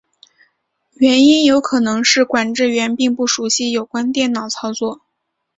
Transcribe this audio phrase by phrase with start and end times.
[0.95, 5.01] 原因有可能是管制员并不熟习有关电脑操作。